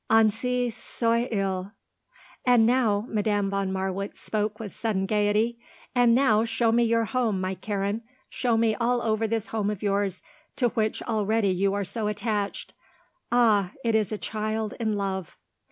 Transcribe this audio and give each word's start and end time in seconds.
Ainsi 0.09 0.71
soit 0.71 1.31
il. 1.31 1.73
And 2.43 2.65
now," 2.65 3.05
Madame 3.07 3.51
von 3.51 3.71
Marwitz 3.71 4.19
spoke 4.19 4.59
with 4.59 4.73
sudden 4.75 5.05
gaiety, 5.05 5.59
"and 5.93 6.15
now 6.15 6.43
show 6.43 6.71
me 6.71 6.83
your 6.83 7.03
home, 7.05 7.39
my 7.39 7.53
Karen, 7.53 8.01
show 8.27 8.57
me 8.57 8.73
all 8.73 9.03
over 9.03 9.27
this 9.27 9.49
home 9.49 9.69
of 9.69 9.83
yours 9.83 10.23
to 10.55 10.69
which 10.69 11.03
already 11.03 11.49
you 11.49 11.75
are 11.75 11.83
so 11.85 12.07
attached. 12.07 12.73
Ah 13.31 13.73
it 13.83 13.93
is 13.93 14.11
a 14.11 14.17
child 14.17 14.73
in 14.79 14.95
love!" 14.95 15.37